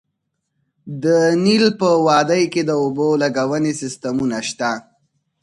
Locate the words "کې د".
2.53-2.71